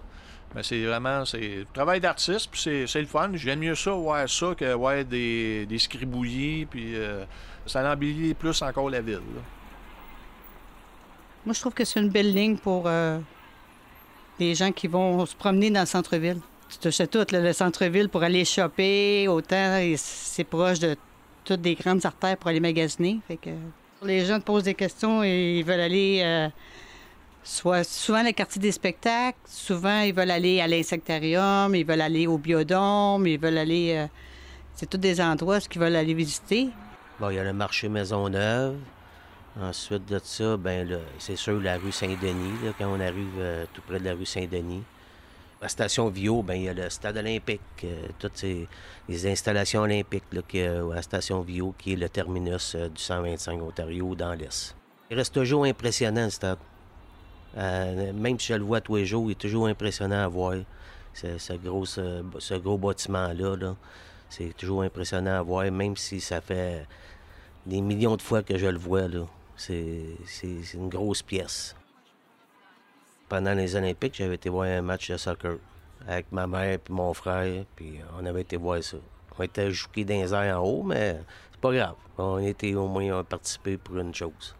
Mais 0.54 0.62
c'est 0.64 0.84
vraiment, 0.86 1.24
c'est 1.26 1.66
travail 1.74 2.00
d'artiste, 2.00 2.50
puis 2.52 2.62
c'est- 2.62 3.00
le 3.00 3.08
fun. 3.08 3.32
J'aime 3.34 3.60
mieux 3.60 3.74
ça, 3.76 3.92
voir 3.92 4.28
ça, 4.30 4.54
que 4.56 4.74
voir 4.74 5.04
des, 5.06 5.66
des 5.66 5.80
scribouillis, 5.80 6.66
puis 6.66 6.96
euh, 6.96 7.24
ça 7.66 7.90
embellit 7.92 8.34
plus 8.34 8.62
encore 8.62 8.90
la 8.90 9.02
ville. 9.02 9.16
là. 9.16 9.42
Moi, 11.46 11.54
je 11.54 11.60
trouve 11.60 11.74
que 11.74 11.84
c'est 11.86 12.00
une 12.00 12.10
belle 12.10 12.34
ligne 12.34 12.58
pour 12.58 12.84
euh, 12.88 13.18
les 14.40 14.56
gens 14.56 14.72
qui 14.72 14.88
vont 14.88 15.26
se 15.26 15.36
promener 15.36 15.70
dans 15.72 15.82
le 15.82 15.86
centre-ville. 15.86 16.40
Tu 16.70 16.78
touches 16.78 17.10
tout, 17.10 17.26
là, 17.32 17.40
le 17.40 17.54
centre-ville, 17.54 18.10
pour 18.10 18.24
aller 18.24 18.46
shopper. 18.46 19.28
Autant, 19.28 19.80
c'est 19.98 20.44
proche 20.44 20.80
de 20.80 20.96
toutes 21.44 21.62
des 21.62 21.76
grandes 21.76 22.06
artères 22.06 22.38
pour 22.38 22.50
aller 22.50 22.60
magasiner. 22.60 23.20
Fait 23.28 23.38
que 23.38 23.50
les 24.04 24.26
gens 24.26 24.40
te 24.40 24.46
posent 24.46 24.64
des 24.64 24.74
questions 24.74 25.24
et 25.24 25.60
ils 25.60 25.64
veulent 25.64 25.80
aller 25.80 26.22
euh, 26.24 26.50
soit 27.44 27.84
souvent 27.84 28.24
le 28.24 28.32
quartier 28.32 28.62
des 28.62 28.72
spectacles, 28.72 29.38
souvent 29.46 30.02
ils 30.02 30.14
veulent 30.14 30.32
aller 30.32 30.62
à 30.62 30.68
l'insectarium, 30.68 31.74
ils 31.76 31.86
veulent 31.86 32.02
aller 32.02 32.28
au 32.28 32.38
biodôme, 32.38 33.28
ils 33.28 33.40
veulent 33.40 33.58
aller. 33.58 33.94
euh, 33.96 34.08
c'est 34.76 34.90
tous 34.90 34.98
des 34.98 35.22
endroits 35.22 35.58
où 35.58 35.62
ils 35.74 35.80
veulent 35.80 35.96
aller 35.96 36.14
visiter. 36.14 36.70
Bon, 37.20 37.30
il 37.30 37.36
y 37.36 37.40
a 37.40 37.44
le 37.44 37.54
marché 37.54 37.90
Maisonneuve. 37.90 38.76
Ensuite 39.62 40.08
de 40.08 40.20
ça, 40.24 40.58
ben 40.58 41.00
c'est 41.20 41.36
sûr 41.36 41.62
la 41.62 41.78
rue 41.78 41.92
Saint-Denis, 41.92 42.74
quand 42.80 42.88
on 42.88 43.00
arrive 43.00 43.38
euh, 43.38 43.66
tout 43.72 43.84
près 43.88 44.00
de 44.00 44.06
la 44.06 44.14
rue 44.14 44.26
Saint-Denis. 44.26 44.82
La 45.64 45.70
station 45.70 46.10
Vio, 46.10 46.44
ben 46.44 46.56
il 46.56 46.64
y 46.64 46.68
a 46.68 46.74
le 46.74 46.90
stade 46.90 47.16
olympique, 47.16 47.62
euh, 47.86 48.08
toutes 48.20 48.36
ces, 48.36 48.68
les 49.08 49.32
installations 49.32 49.84
olympiques 49.84 50.26
là, 50.34 50.42
à 50.92 50.96
la 50.96 51.02
station 51.02 51.40
Vio, 51.40 51.74
qui 51.78 51.94
est 51.94 51.96
le 51.96 52.10
terminus 52.10 52.76
euh, 52.76 52.90
du 52.90 53.02
125 53.02 53.62
Ontario 53.62 54.14
dans 54.14 54.34
l'Est. 54.34 54.76
Il 55.10 55.16
reste 55.16 55.34
toujours 55.34 55.64
impressionnant, 55.64 56.26
le 56.26 56.32
stade. 56.32 56.58
Euh, 57.56 58.12
même 58.12 58.38
si 58.42 58.48
je 58.48 58.56
le 58.56 58.66
vois 58.66 58.82
tous 58.82 58.98
les 58.98 59.06
jours, 59.06 59.30
il 59.30 59.32
est 59.32 59.36
toujours 59.36 59.68
impressionnant 59.68 60.26
à 60.26 60.28
voir. 60.28 60.56
Ce, 61.14 61.38
ce 61.38 61.54
gros, 61.54 61.86
ce, 61.86 62.56
gros 62.56 62.78
bâtiment-là, 62.78 63.56
là. 63.56 63.76
c'est 64.28 64.54
toujours 64.58 64.82
impressionnant 64.82 65.40
à 65.40 65.42
voir, 65.44 65.72
même 65.72 65.96
si 65.96 66.20
ça 66.20 66.42
fait 66.42 66.86
des 67.66 67.80
millions 67.80 68.18
de 68.18 68.22
fois 68.22 68.44
que 68.44 68.58
je 68.58 68.68
le 68.68 68.78
vois. 68.78 69.04
C'est 69.56 70.18
une 70.74 70.90
grosse 70.90 71.22
pièce. 71.22 71.74
Pendant 73.30 73.54
les 73.54 73.76
Olympiques, 73.76 74.16
j'avais 74.16 74.36
été 74.36 74.50
voir 74.50 74.68
un 74.68 74.82
match 74.82 75.10
de 75.10 75.18
soccer 75.18 75.58
avec 76.08 76.32
ma 76.32 76.48
mère 76.48 76.74
et 76.74 76.80
mon 76.90 77.14
frère, 77.14 77.64
puis 77.76 78.00
on 78.20 78.26
avait 78.26 78.42
été 78.42 78.58
voir 78.58 78.84
ça. 78.84 78.98
On 79.38 79.44
était 79.44 79.72
joués 79.72 80.04
dans 80.06 80.14
les 80.14 80.34
airs 80.34 80.62
en 80.62 80.66
haut, 80.66 80.84
mais 80.84 81.20
c'est 81.52 81.62
pas 81.62 81.74
grave. 81.74 81.96
On 82.18 82.40
était 82.40 82.74
au 82.76 82.88
moins 82.88 83.24
participé 83.24 83.78
pour 83.78 83.98
une 83.98 84.14
chose. 84.14 84.56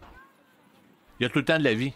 Il 1.20 1.24
y 1.24 1.26
a 1.26 1.28
tout 1.28 1.38
le 1.38 1.44
temps 1.44 1.58
de 1.58 1.64
la 1.64 1.74
vie. 1.74 1.92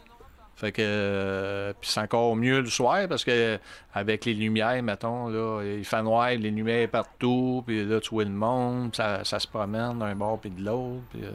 Fait 0.54 0.72
que 0.72 0.82
euh, 0.82 1.72
c'est 1.82 2.00
encore 2.00 2.34
mieux 2.34 2.60
le 2.60 2.66
soir 2.66 3.06
parce 3.08 3.24
que 3.24 3.60
avec 3.94 4.24
les 4.24 4.34
lumières, 4.34 4.82
mettons, 4.82 5.28
là, 5.28 5.62
il 5.62 5.84
fait 5.84 6.02
noir, 6.02 6.30
les 6.30 6.50
lumières 6.50 6.88
partout, 6.88 7.62
puis 7.64 7.84
là 7.84 8.00
tu 8.00 8.10
vois 8.10 8.24
le 8.24 8.30
monde, 8.30 8.94
ça, 8.94 9.22
ça 9.22 9.38
se 9.38 9.46
promène 9.46 10.00
d'un 10.00 10.16
bord 10.16 10.40
puis 10.40 10.50
de 10.50 10.64
l'autre. 10.64 11.02
Puis, 11.10 11.24
euh, 11.24 11.30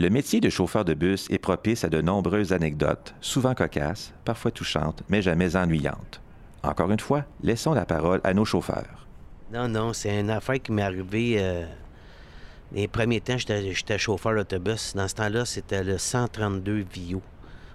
Le 0.00 0.10
métier 0.10 0.38
de 0.38 0.48
chauffeur 0.48 0.84
de 0.84 0.94
bus 0.94 1.26
est 1.28 1.38
propice 1.38 1.82
à 1.82 1.88
de 1.88 2.00
nombreuses 2.00 2.52
anecdotes, 2.52 3.16
souvent 3.20 3.52
cocasses, 3.52 4.14
parfois 4.24 4.52
touchantes, 4.52 5.02
mais 5.08 5.22
jamais 5.22 5.56
ennuyantes. 5.56 6.20
Encore 6.62 6.92
une 6.92 7.00
fois, 7.00 7.24
laissons 7.42 7.74
la 7.74 7.84
parole 7.84 8.20
à 8.22 8.32
nos 8.32 8.44
chauffeurs. 8.44 9.08
Non, 9.52 9.66
non, 9.66 9.92
c'est 9.92 10.20
une 10.20 10.30
affaire 10.30 10.62
qui 10.62 10.70
m'est 10.70 10.82
arrivée. 10.82 11.38
euh, 11.40 11.66
les 12.70 12.86
premiers 12.86 13.20
temps, 13.20 13.38
j'étais 13.38 13.98
chauffeur 13.98 14.36
d'autobus. 14.36 14.94
Dans 14.94 15.08
ce 15.08 15.16
temps-là, 15.16 15.44
c'était 15.44 15.82
le 15.82 15.98
132 15.98 16.84
Vio. 16.92 17.20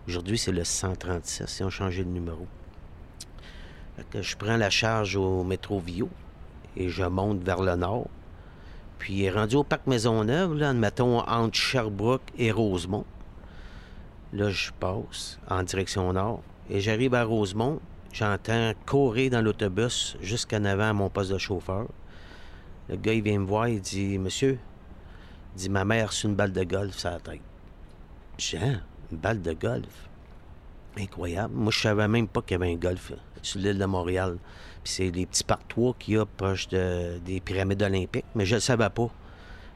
Aujourd'hui, 0.07 0.37
c'est 0.37 0.53
le 0.53 0.63
136. 0.63 1.57
Ils 1.59 1.63
ont 1.65 1.69
changé 1.69 2.05
le 2.05 2.09
numéro. 2.09 2.47
Je 4.13 4.35
prends 4.37 4.55
la 4.55 4.69
charge 4.69 5.17
au 5.17 5.43
métro 5.43 5.81
Vio 5.81 6.07
et 6.77 6.87
je 6.87 7.03
monte 7.03 7.43
vers 7.43 7.61
le 7.61 7.75
nord. 7.75 8.07
Puis, 9.03 9.29
rendu 9.29 9.57
au 9.57 9.65
parc 9.65 9.85
Maisonneuve, 9.85 10.53
là, 10.53 10.69
admettons, 10.69 11.19
entre 11.27 11.57
Sherbrooke 11.57 12.31
et 12.37 12.53
Rosemont, 12.53 13.03
là, 14.31 14.49
je 14.49 14.71
passe 14.79 15.37
en 15.49 15.61
direction 15.61 16.13
nord 16.13 16.41
et 16.69 16.79
j'arrive 16.79 17.13
à 17.13 17.25
Rosemont. 17.25 17.81
J'entends 18.13 18.71
courir 18.85 19.31
dans 19.31 19.41
l'autobus 19.41 20.15
jusqu'en 20.21 20.63
avant 20.63 20.91
à 20.91 20.93
mon 20.93 21.09
poste 21.09 21.33
de 21.33 21.37
chauffeur. 21.37 21.89
Le 22.87 22.95
gars, 22.95 23.11
il 23.11 23.21
vient 23.21 23.39
me 23.39 23.45
voir, 23.45 23.67
il 23.67 23.81
dit 23.81 24.17
Monsieur, 24.17 24.57
dit 25.53 25.67
Ma 25.67 25.83
mère 25.83 26.07
reçu 26.07 26.27
une 26.27 26.35
balle 26.35 26.53
de 26.53 26.63
golf 26.63 26.97
sur 26.97 27.09
la 27.09 27.19
tête. 27.19 27.41
Hein, 28.55 28.79
une 29.11 29.17
balle 29.17 29.41
de 29.41 29.51
golf 29.51 30.09
Incroyable. 30.97 31.53
Moi, 31.55 31.71
je 31.71 31.79
savais 31.79 32.07
même 32.07 32.27
pas 32.27 32.41
qu'il 32.41 32.51
y 32.51 32.61
avait 32.61 32.71
un 32.71 32.75
golf 32.77 33.13
sur 33.41 33.59
l'île 33.59 33.79
de 33.79 33.85
Montréal. 33.85 34.37
Puis 34.83 34.93
c'est 34.93 35.11
les 35.11 35.25
petits 35.25 35.43
partois 35.43 35.95
qu'il 35.97 36.15
y 36.15 36.17
a 36.17 36.25
proche 36.25 36.67
de- 36.67 37.17
des 37.19 37.39
pyramides 37.39 37.81
olympiques, 37.81 38.25
mais 38.35 38.45
je 38.45 38.55
le 38.55 38.61
savais 38.61 38.89
pas. 38.89 39.09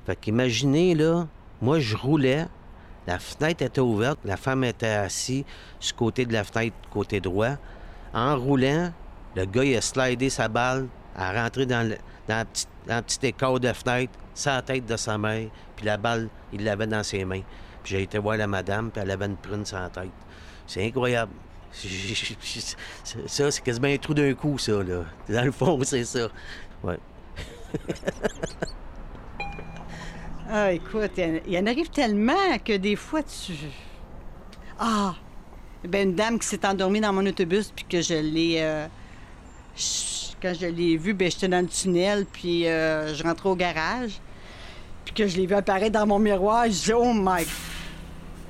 Fait 0.05 0.15
qu'imaginez, 0.15 0.95
là, 0.95 1.27
moi, 1.62 1.79
je 1.79 1.95
roulais, 1.95 2.45
la 3.07 3.19
fenêtre 3.19 3.63
était 3.63 3.81
ouverte, 3.81 4.19
la 4.25 4.38
femme 4.38 4.63
était 4.63 4.88
assise 4.88 5.43
le 5.81 5.95
côté 5.97 6.25
de 6.25 6.33
la 6.33 6.43
fenêtre, 6.43 6.75
côté 6.91 7.19
droit. 7.19 7.55
En 8.13 8.38
roulant, 8.38 8.91
le 9.36 9.45
gars, 9.45 9.63
il 9.63 9.75
a 9.75 9.81
slidé 9.81 10.29
sa 10.29 10.47
balle, 10.47 10.88
a 11.15 11.31
rentré 11.43 11.65
dans 11.65 11.88
le, 11.88 11.97
dans 12.27 12.45
le 12.88 13.01
petit, 13.01 13.25
écart 13.25 13.59
de 13.59 13.71
fenêtre, 13.74 14.13
sa 14.33 14.62
tête 14.62 14.86
de 14.86 14.97
sa 14.97 15.17
mère, 15.17 15.50
puis 15.75 15.86
la 15.86 15.97
balle, 15.97 16.29
il 16.53 16.63
l'avait 16.63 16.88
dans 16.88 17.03
ses 17.03 17.25
mains. 17.25 17.41
Puis 17.83 17.95
j'ai 17.95 18.03
été 18.03 18.17
voir 18.19 18.38
la 18.38 18.47
madame, 18.47 18.91
puis 18.91 19.01
elle 19.01 19.12
avait 19.12 19.25
une 19.25 19.38
prune 19.38 19.63
la 19.71 19.89
tête. 19.89 20.12
C'est 20.67 20.86
incroyable. 20.86 21.31
Ça, 23.25 23.51
c'est 23.51 23.62
quasiment 23.63 23.88
un 23.88 23.97
trou 23.97 24.13
d'un 24.13 24.33
coup, 24.33 24.57
ça, 24.57 24.71
là. 24.83 25.03
Dans 25.29 25.45
le 25.45 25.51
fond, 25.51 25.79
c'est 25.83 26.03
ça. 26.05 26.27
Ouais. 26.83 26.97
Ah, 30.50 30.71
écoute, 30.71 31.12
il 31.17 31.41
y 31.53 31.59
en- 31.59 31.65
arrive 31.65 31.89
tellement 31.89 32.57
que 32.63 32.77
des 32.77 32.95
fois, 32.95 33.21
tu. 33.21 33.51
Ah! 34.79 35.13
Ben, 35.83 36.09
une 36.09 36.15
dame 36.15 36.39
qui 36.39 36.47
s'est 36.47 36.65
endormie 36.65 37.01
dans 37.01 37.12
mon 37.13 37.25
autobus, 37.25 37.71
puis 37.75 37.83
que 37.83 38.01
je 38.01 38.13
l'ai. 38.13 38.57
euh, 38.62 38.88
Quand 40.41 40.53
je 40.59 40.67
l'ai 40.67 40.95
vue, 40.97 41.13
ben, 41.13 41.29
j'étais 41.29 41.47
dans 41.50 41.59
le 41.62 41.67
tunnel, 41.67 42.25
puis 42.31 42.65
euh, 42.67 43.13
je 43.13 43.24
rentrais 43.24 43.50
au 43.50 43.55
garage, 43.55 44.19
puis 45.03 45.13
que 45.13 45.27
je 45.27 45.36
l'ai 45.38 45.45
vue 45.47 45.55
apparaître 45.55 45.91
dans 46.00 46.07
mon 46.07 46.19
miroir, 46.19 46.65
je 46.65 46.69
dis, 46.86 46.93
oh 46.93 47.12
my. 47.13 47.45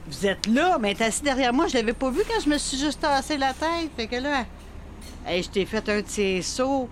Vous 0.07 0.25
êtes 0.25 0.47
là, 0.47 0.77
mais 0.79 0.91
elle 0.91 1.01
est 1.01 1.05
assise 1.05 1.21
derrière 1.21 1.53
moi, 1.53 1.67
je 1.67 1.75
l'avais 1.75 1.93
pas 1.93 2.09
vu 2.09 2.21
quand 2.27 2.39
je 2.39 2.49
me 2.49 2.57
suis 2.57 2.77
juste 2.77 3.01
tassé 3.01 3.37
la 3.37 3.53
tête. 3.53 3.91
Fait 3.95 4.07
que 4.07 4.15
là, 4.15 4.45
je 5.27 5.49
t'ai 5.49 5.65
fait 5.65 5.87
un 5.89 6.01
de 6.01 6.07
ces 6.07 6.41
sauts. 6.41 6.87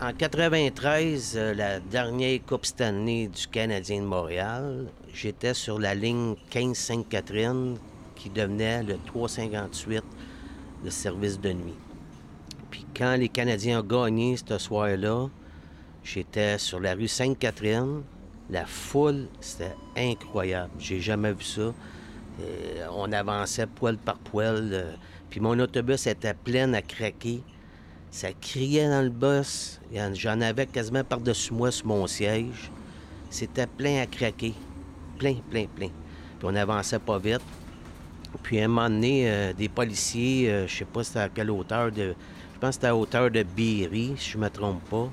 En 0.00 0.12
93, 0.12 1.34
euh, 1.36 1.54
la 1.54 1.80
dernière 1.80 2.38
Coupe 2.46 2.66
Stanley 2.66 3.28
du 3.28 3.46
Canadien 3.46 4.02
de 4.02 4.06
Montréal, 4.06 4.88
j'étais 5.14 5.54
sur 5.54 5.78
la 5.78 5.94
ligne 5.94 6.34
15-Sainte-Catherine 6.50 7.78
qui 8.14 8.28
devenait 8.28 8.82
le 8.82 8.98
358 9.06 10.02
de 10.84 10.90
service 10.90 11.40
de 11.40 11.52
nuit. 11.52 11.78
Puis 12.70 12.84
quand 12.94 13.16
les 13.16 13.30
Canadiens 13.30 13.80
ont 13.80 13.84
gagné 13.84 14.36
ce 14.36 14.58
soir-là, 14.58 15.28
j'étais 16.02 16.58
sur 16.58 16.80
la 16.80 16.94
rue 16.94 17.08
Sainte-Catherine. 17.08 18.02
La 18.50 18.66
foule, 18.66 19.28
c'était 19.40 19.74
incroyable. 19.96 20.70
J'ai 20.78 21.00
jamais 21.00 21.32
vu 21.32 21.44
ça. 21.44 21.62
Euh, 21.62 22.86
on 22.92 23.10
avançait 23.12 23.66
poil 23.66 23.96
par 23.96 24.18
poil. 24.18 24.70
euh, 24.72 24.92
puis 25.30 25.40
mon 25.40 25.58
autobus 25.58 26.06
était 26.06 26.34
plein 26.34 26.72
à 26.74 26.82
craquer. 26.82 27.42
Ça 28.10 28.32
criait 28.32 28.88
dans 28.88 29.02
le 29.02 29.08
bus. 29.08 29.80
J'en 30.12 30.40
avais 30.40 30.66
quasiment 30.66 31.02
par-dessus 31.02 31.52
moi 31.54 31.70
sur 31.70 31.86
mon 31.86 32.06
siège. 32.06 32.70
C'était 33.30 33.66
plein 33.66 34.02
à 34.02 34.06
craquer. 34.06 34.54
Plein, 35.18 35.36
plein, 35.50 35.66
plein. 35.66 35.88
Puis 36.38 36.44
on 36.44 36.54
avançait 36.54 36.98
pas 36.98 37.18
vite. 37.18 37.40
Puis 38.42 38.60
à 38.60 38.64
un 38.64 38.68
moment 38.68 38.90
donné, 38.90 39.30
euh, 39.30 39.52
des 39.52 39.68
policiers, 39.68 40.66
je 40.66 40.76
sais 40.76 40.84
pas 40.84 41.02
c'était 41.02 41.20
à 41.20 41.28
quelle 41.28 41.50
hauteur 41.50 41.90
de. 41.90 42.14
Je 42.54 42.58
pense 42.60 42.70
que 42.70 42.74
c'était 42.74 42.86
à 42.88 42.96
hauteur 42.96 43.30
de 43.30 43.42
Berry, 43.42 44.14
si 44.18 44.30
je 44.30 44.38
me 44.38 44.50
trompe 44.50 44.84
pas. 44.90 45.10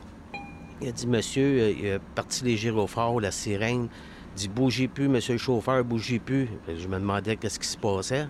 Il 0.81 0.88
a 0.88 0.91
dit, 0.91 1.05
monsieur, 1.05 1.43
euh, 1.43 1.73
il 1.79 1.91
a 1.91 2.00
parti 2.15 2.43
les 2.43 2.57
gyrophares, 2.57 3.19
la 3.19 3.29
sirène. 3.29 3.88
Il 4.33 4.39
dit, 4.39 4.47
bougez 4.47 4.88
plus, 4.88 5.07
monsieur 5.07 5.33
le 5.33 5.39
chauffeur, 5.39 5.83
bougez 5.83 6.17
plus. 6.17 6.47
Que 6.65 6.75
Je 6.75 6.88
me 6.88 6.95
demandais 6.97 7.35
qu'est-ce 7.35 7.59
qui 7.59 7.67
se 7.67 7.77
passait. 7.77 8.27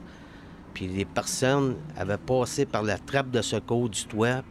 Puis 0.73 0.87
les 0.87 1.05
personnes 1.05 1.77
avaient 1.95 2.17
passé 2.17 2.65
par 2.65 2.83
la 2.83 2.97
trappe 2.97 3.31
de 3.31 3.41
secours 3.41 3.89
du 3.89 4.05
toit. 4.05 4.43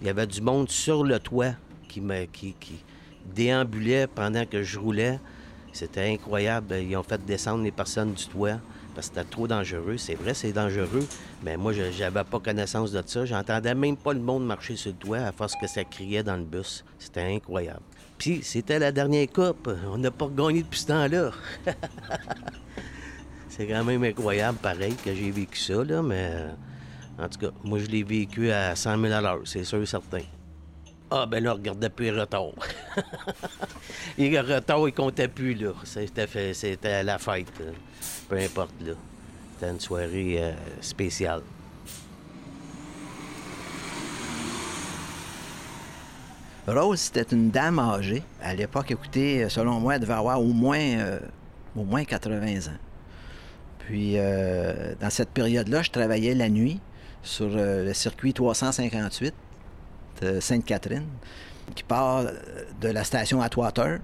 Il 0.00 0.06
y 0.06 0.10
avait 0.10 0.26
du 0.28 0.40
monde 0.40 0.68
sur 0.68 1.02
le 1.02 1.18
toit 1.18 1.54
qui 1.88 2.02
déambulait 3.34 4.06
pendant 4.06 4.44
que 4.46 4.62
je 4.62 4.78
roulais. 4.78 5.18
C'était 5.72 6.12
incroyable. 6.12 6.76
Ils 6.76 6.96
ont 6.96 7.02
fait 7.02 7.24
descendre 7.24 7.64
les 7.64 7.72
personnes 7.72 8.12
du 8.12 8.26
toit 8.26 8.60
c'était 9.02 9.24
trop 9.24 9.46
dangereux. 9.46 9.96
C'est 9.96 10.14
vrai, 10.14 10.34
c'est 10.34 10.52
dangereux, 10.52 11.06
mais 11.42 11.56
moi, 11.56 11.72
je 11.72 11.82
n'avais 12.00 12.24
pas 12.24 12.40
connaissance 12.40 12.92
de 12.92 13.02
ça. 13.04 13.24
J'entendais 13.24 13.74
même 13.74 13.96
pas 13.96 14.12
le 14.12 14.20
monde 14.20 14.46
marcher 14.46 14.76
sur 14.76 14.92
le 14.92 14.96
toit 14.96 15.18
à 15.18 15.32
force 15.32 15.54
que 15.60 15.66
ça 15.66 15.84
criait 15.84 16.22
dans 16.22 16.36
le 16.36 16.44
bus. 16.44 16.84
C'était 16.98 17.22
incroyable. 17.22 17.82
Puis, 18.18 18.40
c'était 18.42 18.78
la 18.78 18.92
dernière 18.92 19.28
coupe. 19.28 19.70
On 19.92 19.98
n'a 19.98 20.10
pas 20.10 20.28
gagné 20.28 20.62
depuis 20.62 20.80
ce 20.80 20.86
temps-là. 20.86 21.30
C'est 23.48 23.66
quand 23.66 23.84
même 23.84 24.04
incroyable, 24.04 24.58
pareil, 24.58 24.94
que 24.94 25.12
j'ai 25.14 25.30
vécu 25.30 25.58
ça, 25.58 25.82
là, 25.82 26.00
mais 26.00 26.30
en 27.18 27.28
tout 27.28 27.40
cas, 27.40 27.50
moi, 27.64 27.78
je 27.80 27.86
l'ai 27.86 28.04
vécu 28.04 28.52
à 28.52 28.76
100 28.76 29.00
000 29.00 29.12
à 29.12 29.20
l'heure, 29.20 29.40
c'est 29.44 29.64
sûr 29.64 29.82
et 29.82 29.86
certain. 29.86 30.20
Ah, 31.10 31.24
ben 31.24 31.42
là, 31.42 31.54
regardez 31.54 31.88
plus 31.88 32.06
les 32.06 32.20
retards. 32.20 32.52
les 34.18 34.40
retards, 34.40 34.88
ils 34.88 34.92
comptaient 34.92 35.28
plus, 35.28 35.54
là. 35.54 35.72
C'était, 35.84 36.52
c'était 36.52 37.02
la 37.02 37.18
fête, 37.18 37.50
peu 38.28 38.36
importe, 38.36 38.74
là. 38.84 38.92
C'était 39.54 39.72
une 39.72 39.80
soirée 39.80 40.36
euh, 40.38 40.52
spéciale. 40.82 41.40
Rose, 46.66 47.00
c'était 47.00 47.34
une 47.34 47.50
dame 47.50 47.78
âgée. 47.78 48.22
À 48.42 48.54
l'époque, 48.54 48.90
écoutez, 48.90 49.48
selon 49.48 49.80
moi, 49.80 49.94
elle 49.94 50.02
devait 50.02 50.12
avoir 50.12 50.42
au 50.42 50.52
moins, 50.52 50.78
euh, 50.78 51.18
au 51.74 51.84
moins 51.84 52.04
80 52.04 52.68
ans. 52.68 52.78
Puis, 53.78 54.18
euh, 54.18 54.94
dans 55.00 55.08
cette 55.08 55.30
période-là, 55.30 55.80
je 55.80 55.90
travaillais 55.90 56.34
la 56.34 56.50
nuit 56.50 56.80
sur 57.22 57.48
le 57.48 57.92
circuit 57.94 58.34
358 58.34 59.28
de 59.28 59.34
Sainte-Catherine, 60.40 61.06
qui 61.74 61.82
part 61.82 62.18
euh, 62.20 62.32
de 62.80 62.88
la 62.88 63.04
station 63.04 63.40
Atwater 63.42 63.98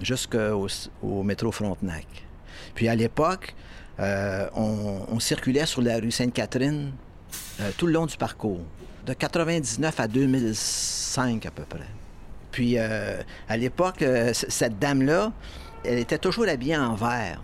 jusqu'au 0.00 0.66
au 1.02 1.22
métro 1.22 1.52
Frontenac. 1.52 2.06
Puis, 2.74 2.88
à 2.88 2.94
l'époque, 2.94 3.54
euh, 4.00 4.48
on, 4.54 5.18
circulait 5.20 5.66
sur 5.66 5.82
la 5.82 5.98
rue 5.98 6.10
Sainte-Catherine 6.10 6.92
euh, 7.60 7.70
tout 7.76 7.86
le 7.86 7.92
long 7.92 8.06
du 8.06 8.16
parcours, 8.16 8.60
de 9.06 9.12
99 9.12 10.00
à 10.00 10.08
2005 10.08 11.46
à 11.46 11.50
peu 11.50 11.64
près. 11.64 11.80
Puis, 12.52 12.74
euh, 12.76 13.20
à 13.48 13.56
l'époque, 13.56 14.02
euh, 14.02 14.32
cette 14.34 14.78
dame-là, 14.78 15.32
elle 15.84 15.98
était 15.98 16.18
toujours 16.18 16.46
habillée 16.46 16.76
en 16.76 16.94
vert. 16.94 17.42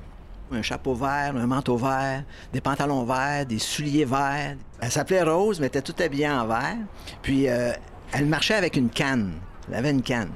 Un 0.52 0.62
chapeau 0.62 0.94
vert, 0.94 1.34
un 1.36 1.46
manteau 1.46 1.76
vert, 1.76 2.22
des 2.52 2.60
pantalons 2.60 3.04
verts, 3.04 3.44
des 3.44 3.58
souliers 3.58 4.04
verts. 4.04 4.56
Elle 4.80 4.90
s'appelait 4.90 5.22
Rose, 5.22 5.58
mais 5.60 5.66
était 5.66 5.82
toute 5.82 6.00
habillée 6.00 6.28
en 6.28 6.46
vert. 6.46 6.76
Puis, 7.22 7.48
euh, 7.48 7.72
elle 8.12 8.26
marchait 8.26 8.54
avec 8.54 8.76
une 8.76 8.90
canne. 8.90 9.34
Elle 9.68 9.74
avait 9.74 9.90
une 9.90 10.02
canne. 10.02 10.30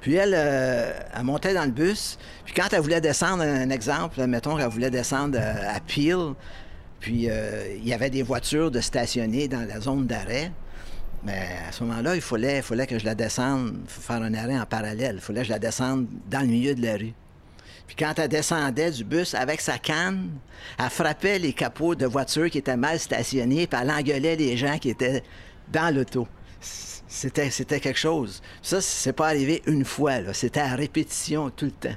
Puis 0.00 0.14
elle, 0.14 0.34
euh, 0.34 0.92
elle 1.14 1.22
montait 1.22 1.54
dans 1.54 1.64
le 1.64 1.70
bus. 1.70 2.18
Puis 2.44 2.54
quand 2.54 2.72
elle 2.72 2.80
voulait 2.80 3.00
descendre, 3.00 3.42
un 3.44 3.70
exemple, 3.70 4.24
mettons 4.26 4.56
qu'elle 4.56 4.68
voulait 4.68 4.90
descendre 4.90 5.38
euh, 5.40 5.76
à 5.76 5.78
Peel, 5.80 6.34
puis 6.98 7.30
euh, 7.30 7.76
il 7.76 7.86
y 7.86 7.94
avait 7.94 8.10
des 8.10 8.22
voitures 8.22 8.70
de 8.70 8.80
stationner 8.80 9.46
dans 9.46 9.66
la 9.66 9.80
zone 9.80 10.06
d'arrêt. 10.06 10.50
Mais 11.24 11.50
à 11.68 11.70
ce 11.70 11.84
moment-là, 11.84 12.16
il 12.16 12.20
fallait, 12.20 12.62
que 12.88 12.98
je 12.98 13.04
la 13.04 13.14
descende, 13.14 13.76
faire 13.86 14.22
un 14.22 14.34
arrêt 14.34 14.58
en 14.58 14.66
parallèle. 14.66 15.16
Il 15.16 15.20
fallait 15.20 15.42
que 15.42 15.46
je 15.46 15.52
la 15.52 15.60
descende 15.60 16.08
dans 16.28 16.40
le 16.40 16.48
milieu 16.48 16.74
de 16.74 16.82
la 16.82 16.94
rue. 16.94 17.14
Puis 17.86 17.96
quand 17.96 18.18
elle 18.18 18.28
descendait 18.28 18.90
du 18.90 19.04
bus 19.04 19.34
avec 19.34 19.60
sa 19.60 19.78
canne, 19.78 20.30
elle 20.80 20.90
frappait 20.90 21.38
les 21.38 21.52
capots 21.52 21.94
de 21.94 22.06
voitures 22.06 22.50
qui 22.50 22.58
étaient 22.58 22.76
mal 22.76 22.98
stationnés, 22.98 23.68
puis 23.68 23.78
elle 23.80 23.90
engueulait 23.90 24.34
les 24.34 24.56
gens 24.56 24.78
qui 24.78 24.90
étaient 24.90 25.22
dans 25.72 25.94
l'auto. 25.94 26.28
C'était, 26.60 27.50
c'était 27.50 27.80
quelque 27.80 27.98
chose. 27.98 28.40
Ça, 28.62 28.80
c'est 28.80 29.12
pas 29.12 29.28
arrivé 29.28 29.62
une 29.66 29.84
fois. 29.84 30.32
C'était 30.32 30.60
à 30.60 30.74
répétition 30.74 31.50
tout 31.50 31.66
le 31.66 31.72
temps. 31.72 31.96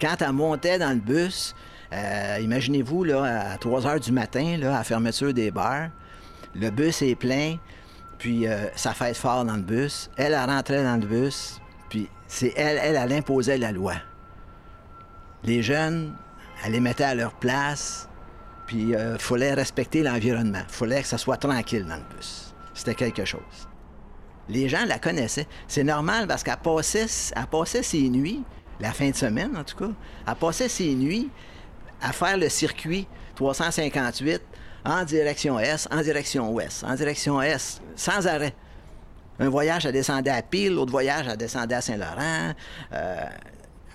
Quand 0.00 0.22
elle 0.22 0.32
montait 0.32 0.78
dans 0.78 0.90
le 0.90 1.00
bus, 1.00 1.54
euh, 1.92 2.38
imaginez-vous, 2.40 3.04
à 3.12 3.58
3 3.58 3.86
heures 3.86 4.00
du 4.00 4.12
matin, 4.12 4.58
à 4.62 4.66
la 4.68 4.84
fermeture 4.84 5.34
des 5.34 5.50
bars, 5.50 5.88
le 6.54 6.70
bus 6.70 7.02
est 7.02 7.14
plein, 7.14 7.56
puis 8.18 8.46
euh, 8.46 8.66
ça 8.76 8.92
fait 8.94 9.14
fort 9.14 9.44
dans 9.44 9.56
le 9.56 9.62
bus. 9.62 10.10
Elle, 10.16 10.34
elle 10.34 10.48
rentrait 10.48 10.82
dans 10.82 11.00
le 11.00 11.06
bus, 11.06 11.60
puis 11.88 12.08
c'est 12.26 12.52
elle, 12.56 12.78
elle, 12.82 12.96
elle 12.96 13.12
imposait 13.12 13.58
la 13.58 13.72
loi. 13.72 13.94
Les 15.44 15.62
jeunes, 15.62 16.14
elle 16.64 16.72
les 16.72 16.80
mettait 16.80 17.04
à 17.04 17.14
leur 17.14 17.32
place, 17.34 18.08
puis 18.66 18.88
il 18.88 18.94
euh, 18.94 19.18
fallait 19.18 19.54
respecter 19.54 20.02
l'environnement. 20.02 20.62
Il 20.68 20.74
fallait 20.74 21.02
que 21.02 21.08
ça 21.08 21.18
soit 21.18 21.38
tranquille 21.38 21.86
dans 21.86 21.96
le 21.96 22.16
bus. 22.16 22.47
C'était 22.78 22.94
quelque 22.94 23.24
chose. 23.24 23.68
Les 24.48 24.68
gens 24.68 24.84
la 24.86 25.00
connaissaient. 25.00 25.48
C'est 25.66 25.82
normal 25.82 26.28
parce 26.28 26.44
qu'elle 26.44 26.56
passait, 26.58 27.06
elle 27.34 27.46
passait 27.46 27.82
ses 27.82 28.08
nuits, 28.08 28.44
la 28.78 28.92
fin 28.92 29.10
de 29.10 29.16
semaine 29.16 29.56
en 29.56 29.64
tout 29.64 29.76
cas, 29.76 29.90
elle 30.26 30.34
passait 30.36 30.68
ses 30.68 30.94
nuits 30.94 31.28
à 32.00 32.12
faire 32.12 32.38
le 32.38 32.48
circuit 32.48 33.08
358 33.34 34.40
en 34.84 35.04
direction 35.04 35.58
Est, 35.58 35.88
en 35.92 36.00
direction 36.02 36.52
Ouest, 36.52 36.84
en 36.84 36.94
direction 36.94 37.42
Est, 37.42 37.82
sans 37.96 38.28
arrêt. 38.28 38.54
Un 39.40 39.48
voyage, 39.48 39.84
elle 39.84 39.92
descendait 39.92 40.30
à 40.30 40.42
Pile, 40.42 40.74
l'autre 40.74 40.92
voyage, 40.92 41.26
elle 41.28 41.36
descendait 41.36 41.74
à 41.74 41.80
Saint-Laurent. 41.80 42.54
Euh, 42.92 43.24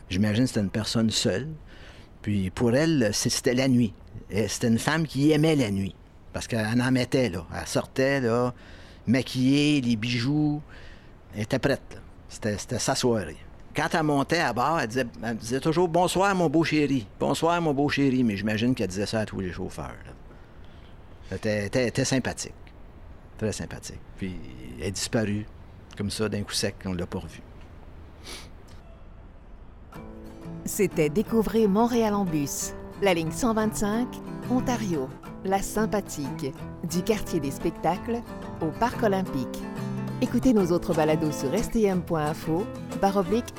J'imagine 0.09 0.43
que 0.43 0.49
c'était 0.49 0.59
une 0.59 0.69
personne 0.69 1.09
seule. 1.09 1.47
Puis 2.21 2.49
pour 2.49 2.75
elle, 2.75 3.11
c'était 3.13 3.53
la 3.53 3.69
nuit. 3.69 3.93
C'était 4.29 4.67
une 4.67 4.79
femme 4.79 5.07
qui 5.07 5.31
aimait 5.31 5.55
la 5.55 5.71
nuit. 5.71 5.95
Parce 6.33 6.47
qu'elle 6.47 6.81
en 6.81 6.91
mettait, 6.91 7.29
là. 7.29 7.45
Elle 7.55 7.67
sortait, 7.67 8.19
là, 8.19 8.53
maquillée, 9.07 9.79
les 9.81 9.95
bijoux. 9.95 10.61
Elle 11.35 11.43
était 11.43 11.59
prête, 11.59 12.01
C'était 12.27 12.57
sa 12.57 12.95
soirée. 12.95 13.37
Quand 13.75 13.87
elle 13.93 14.03
montait 14.03 14.39
à 14.39 14.53
bord, 14.53 14.79
elle 14.79 15.37
disait, 15.37 15.59
toujours 15.59 15.87
Bonsoir, 15.87 16.35
mon 16.35 16.49
beau 16.49 16.63
chéri. 16.63 17.07
Bonsoir, 17.19 17.61
mon 17.61 17.73
beau 17.73 17.89
chéri. 17.89 18.23
Mais 18.23 18.35
j'imagine 18.35 18.75
qu'elle 18.75 18.87
disait 18.87 19.05
ça 19.05 19.21
à 19.21 19.25
tous 19.25 19.39
les 19.39 19.51
chauffeurs. 19.51 19.95
Elle 21.31 21.65
était, 21.65 22.05
sympathique. 22.05 22.53
Très 23.37 23.51
sympathique. 23.51 24.01
Puis 24.17 24.35
elle 24.79 24.87
est 24.87 25.45
comme 25.97 26.09
ça, 26.09 26.27
d'un 26.27 26.43
coup 26.43 26.53
sec, 26.53 26.75
on 26.85 26.89
ne 26.89 26.97
l'a 26.97 27.05
pas 27.05 27.19
revue. 27.19 27.41
C'était 30.65 31.09
Découvrez 31.09 31.67
Montréal 31.67 32.13
en 32.13 32.25
bus. 32.25 32.73
La 33.03 33.13
ligne 33.13 33.31
125, 33.31 34.07
Ontario, 34.49 35.09
la 35.43 35.61
sympathique, 35.61 36.53
du 36.89 37.03
quartier 37.03 37.41
des 37.41 37.51
spectacles 37.51 38.21
au 38.61 38.67
Parc 38.79 39.03
olympique. 39.03 39.61
Écoutez 40.21 40.53
nos 40.53 40.67
autres 40.67 40.93
balados 40.93 41.33
sur 41.33 41.53
stm.info, 41.53 42.65
baroblique. 43.01 43.53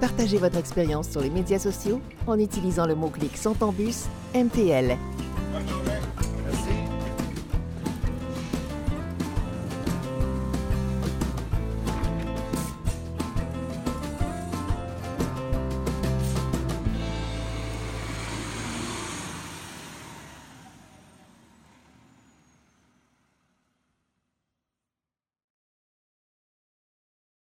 Partagez 0.00 0.38
votre 0.38 0.58
expérience 0.58 1.08
sur 1.08 1.22
les 1.22 1.30
médias 1.30 1.58
sociaux 1.58 2.00
en 2.28 2.38
utilisant 2.38 2.86
le 2.86 2.94
mot-clic 2.94 3.32
bus 3.76 4.04
MTL. 4.32 4.96